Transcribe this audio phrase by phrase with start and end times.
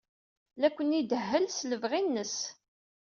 [0.59, 2.37] La ken-idehhel s lebɣi-nnes.